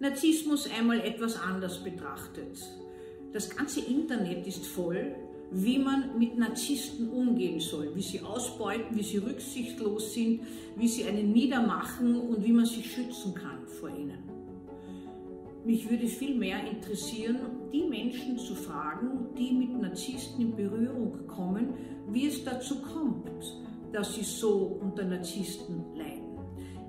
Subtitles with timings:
[0.00, 2.58] Narzissmus einmal etwas anders betrachtet.
[3.34, 5.14] Das ganze Internet ist voll,
[5.50, 10.40] wie man mit Narzissten umgehen soll, wie sie ausbeuten, wie sie rücksichtslos sind,
[10.76, 14.18] wie sie einen niedermachen und wie man sich schützen kann vor ihnen.
[15.66, 17.38] Mich würde viel mehr interessieren,
[17.70, 21.74] die Menschen zu fragen, die mit Narzissten in Berührung kommen,
[22.08, 23.28] wie es dazu kommt,
[23.92, 26.29] dass sie so unter Narzissten leiden.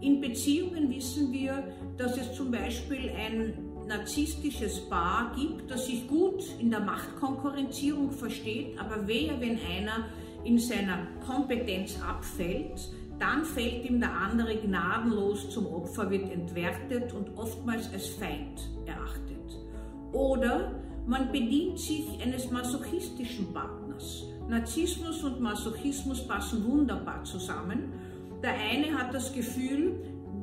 [0.02, 1.64] In Beziehungen wissen wir,
[1.98, 3.54] dass es zum Beispiel ein
[3.88, 10.08] narzisstisches Paar gibt, das sich gut in der Machtkonkurrenzierung versteht, aber wehe, wenn einer
[10.44, 17.38] in seiner Kompetenz abfällt, dann fällt ihm der andere gnadenlos zum Opfer, wird entwertet und
[17.38, 19.60] oftmals als Feind erachtet.
[20.12, 24.24] Oder man bedient sich eines masochistischen Partners.
[24.50, 27.94] Narzissmus und Masochismus passen wunderbar zusammen
[28.44, 29.96] der eine hat das Gefühl,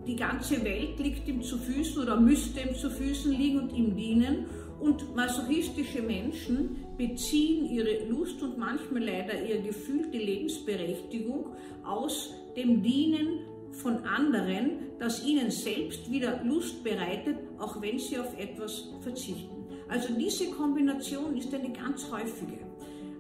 [0.06, 3.94] die ganze Welt liegt ihm zu Füßen oder müsste ihm zu Füßen liegen und ihm
[3.94, 4.46] dienen.
[4.80, 11.46] Und masochistische Menschen beziehen ihre Lust und manchmal leider ihre gefühlte Lebensberechtigung
[11.84, 13.40] aus dem Dienen
[13.72, 19.66] von anderen, das ihnen selbst wieder Lust bereitet, auch wenn sie auf etwas verzichten.
[19.88, 22.58] Also diese Kombination ist eine ganz häufige.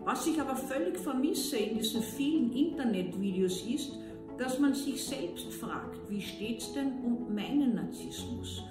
[0.04, 3.92] Was ich aber völlig vermisse in diesen vielen Internetvideos ist,
[4.38, 8.62] dass man sich selbst fragt, wie steht es denn um meinen Narzissmus?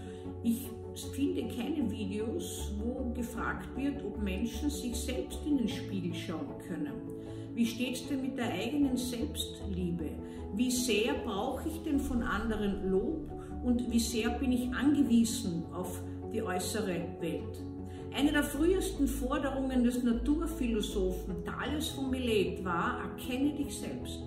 [0.43, 0.69] Ich
[1.13, 6.93] finde keine Videos, wo gefragt wird, ob Menschen sich selbst in den Spiegel schauen können.
[7.53, 10.09] Wie steht es denn mit der eigenen Selbstliebe?
[10.55, 13.29] Wie sehr brauche ich denn von anderen Lob
[13.63, 16.01] und wie sehr bin ich angewiesen auf
[16.31, 17.63] die äußere Welt?
[18.15, 24.23] Eine der frühesten Forderungen des Naturphilosophen Thales von Milet war, erkenne dich selbst.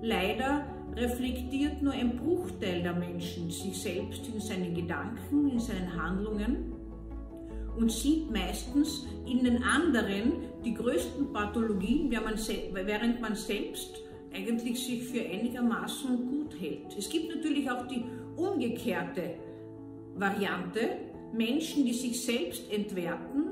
[0.00, 0.64] Leider
[0.96, 6.72] reflektiert nur ein Bruchteil der Menschen sich selbst in seinen Gedanken, in seinen Handlungen
[7.76, 10.32] und sieht meistens in den anderen
[10.64, 14.02] die größten Pathologien, während man selbst
[14.34, 16.96] eigentlich sich für einigermaßen gut hält.
[16.96, 18.04] Es gibt natürlich auch die
[18.36, 19.34] umgekehrte
[20.16, 20.96] Variante,
[21.32, 23.44] Menschen, die sich selbst entwerten,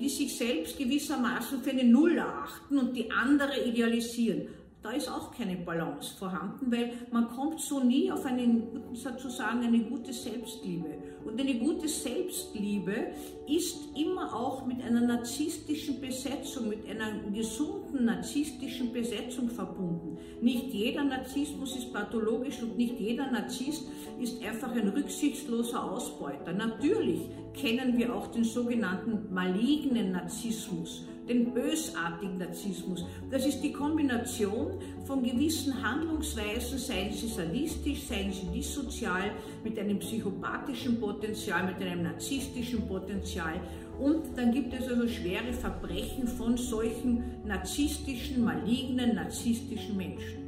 [0.00, 4.48] die sich selbst gewissermaßen für eine Null erachten und die andere idealisieren
[4.86, 9.80] da ist auch keine Balance vorhanden, weil man kommt so nie auf eine, sozusagen eine
[9.80, 10.86] gute Selbstliebe.
[11.24, 13.08] Und eine gute Selbstliebe
[13.48, 20.18] ist immer auch mit einer narzisstischen Besetzung, mit einer gesunden narzisstischen Besetzung verbunden.
[20.40, 23.88] Nicht jeder Narzissmus ist pathologisch und nicht jeder Narzisst
[24.20, 26.52] ist einfach ein rücksichtsloser Ausbeuter.
[26.52, 27.22] Natürlich
[27.54, 33.04] kennen wir auch den sogenannten malignen Narzissmus den bösartigen Narzissmus.
[33.30, 39.32] Das ist die Kombination von gewissen Handlungsweisen, seien sie sadistisch, seien sie dissozial,
[39.64, 43.60] mit einem psychopathischen Potenzial, mit einem narzisstischen Potenzial.
[43.98, 50.46] Und dann gibt es also schwere Verbrechen von solchen narzisstischen, malignen, narzisstischen Menschen.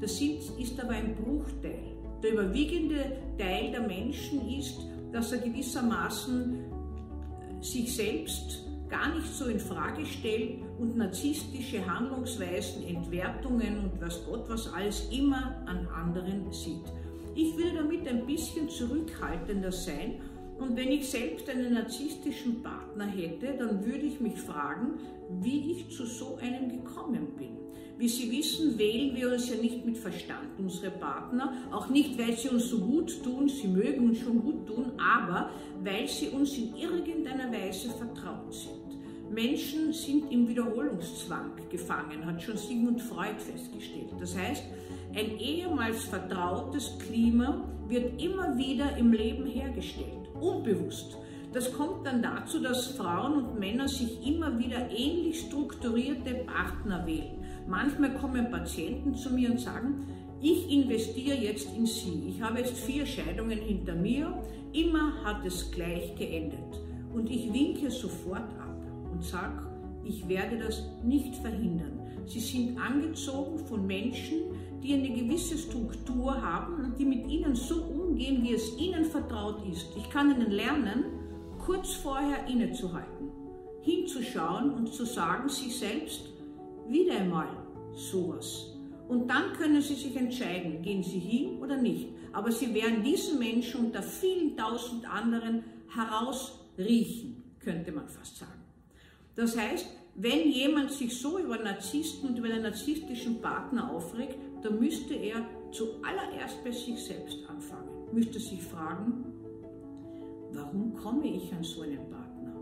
[0.00, 1.78] Das ist aber ein Bruchteil.
[2.22, 4.78] Der überwiegende Teil der Menschen ist,
[5.12, 6.58] dass er gewissermaßen
[7.60, 14.44] sich selbst gar nicht so in Frage stellt und narzisstische Handlungsweisen, Entwertungen und was Gott
[14.48, 16.84] was alles immer an anderen sieht.
[17.34, 20.20] Ich würde damit ein bisschen zurückhaltender sein
[20.58, 24.98] und wenn ich selbst einen narzisstischen Partner hätte, dann würde ich mich fragen,
[25.40, 27.56] wie ich zu so einem gekommen bin.
[27.96, 32.36] Wie Sie wissen, wählen wir uns ja nicht mit Verstand unsere Partner, auch nicht, weil
[32.36, 35.50] sie uns so gut tun, sie mögen uns schon gut tun, aber
[35.82, 38.81] weil sie uns in irgendeiner Weise vertraut sind.
[39.32, 44.10] Menschen sind im Wiederholungszwang gefangen, hat schon Sigmund Freud festgestellt.
[44.20, 44.62] Das heißt,
[45.14, 51.16] ein ehemals vertrautes Klima wird immer wieder im Leben hergestellt, unbewusst.
[51.54, 57.42] Das kommt dann dazu, dass Frauen und Männer sich immer wieder ähnlich strukturierte Partner wählen.
[57.66, 60.06] Manchmal kommen Patienten zu mir und sagen,
[60.42, 62.24] ich investiere jetzt in Sie.
[62.28, 64.42] Ich habe jetzt vier Scheidungen hinter mir.
[64.74, 66.80] Immer hat es gleich geendet.
[67.14, 68.71] Und ich winke sofort ab
[69.12, 69.66] und sage,
[70.04, 72.00] ich werde das nicht verhindern.
[72.26, 74.38] Sie sind angezogen von Menschen,
[74.82, 79.64] die eine gewisse Struktur haben und die mit ihnen so umgehen, wie es ihnen vertraut
[79.70, 79.88] ist.
[79.96, 81.04] Ich kann ihnen lernen,
[81.64, 83.30] kurz vorher innezuhalten,
[83.82, 86.30] hinzuschauen und zu sagen, sich selbst
[86.88, 87.48] wieder einmal
[87.94, 88.72] sowas.
[89.08, 92.08] Und dann können Sie sich entscheiden, gehen Sie hin oder nicht.
[92.32, 95.64] Aber Sie werden diesen Menschen unter vielen tausend anderen
[95.94, 98.61] herausriechen, könnte man fast sagen.
[99.34, 104.78] Das heißt, wenn jemand sich so über Narzissten und über einen narzisstischen Partner aufregt, dann
[104.78, 107.88] müsste er zuallererst bei sich selbst anfangen.
[108.12, 109.24] Müsste sich fragen,
[110.52, 112.54] warum komme ich an so einen Partner?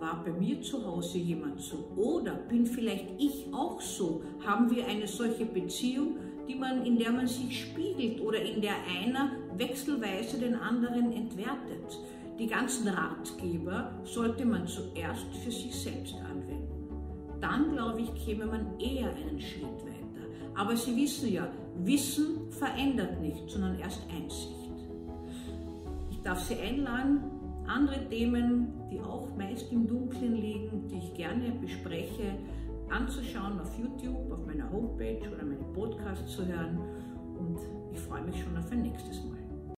[0.00, 1.88] War bei mir zu Hause jemand so?
[1.96, 4.22] Oder bin vielleicht ich auch so?
[4.44, 6.16] Haben wir eine solche Beziehung,
[6.48, 11.98] die man, in der man sich spiegelt oder in der einer wechselweise den anderen entwertet?
[12.38, 16.88] Die ganzen Ratgeber sollte man zuerst für sich selbst anwenden.
[17.40, 20.26] Dann, glaube ich, käme man eher einen Schritt weiter.
[20.56, 24.54] Aber Sie wissen ja, Wissen verändert nicht, sondern erst Einsicht.
[26.10, 27.20] Ich darf Sie einladen,
[27.66, 32.36] andere Themen, die auch meist im Dunkeln liegen, die ich gerne bespreche,
[32.90, 36.78] anzuschauen auf YouTube, auf meiner Homepage oder meine Podcasts zu hören.
[37.38, 37.58] Und
[37.92, 39.43] ich freue mich schon auf ein nächstes Mal.